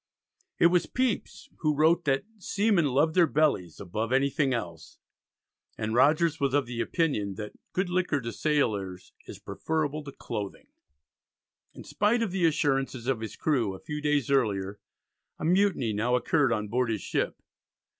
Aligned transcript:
It 0.57 0.65
was 0.73 0.87
Pepys 0.87 1.47
who 1.59 1.75
wrote 1.75 2.05
that 2.05 2.23
"seamen 2.39 2.85
love 2.85 3.13
their 3.13 3.27
bellies 3.27 3.79
above 3.79 4.11
anything 4.11 4.51
else," 4.51 4.97
and 5.77 5.93
Rogers 5.93 6.39
was 6.39 6.55
of 6.55 6.65
the 6.65 6.81
opinion 6.81 7.35
that 7.35 7.53
"good 7.71 7.87
liquor 7.87 8.19
to 8.21 8.31
sailors 8.31 9.13
is 9.27 9.37
preferable 9.37 10.03
to 10.05 10.11
clothing." 10.11 10.69
In 11.75 11.83
spite 11.83 12.23
of 12.23 12.31
the 12.31 12.47
assurances 12.47 13.05
of 13.05 13.19
his 13.19 13.35
crew 13.35 13.75
a 13.75 13.79
few 13.79 14.01
days 14.01 14.31
earlier, 14.31 14.79
a 15.37 15.45
mutiny 15.45 15.93
now 15.93 16.15
occurred 16.15 16.51
on 16.51 16.67
board 16.67 16.89
his 16.89 17.01
ship. 17.03 17.39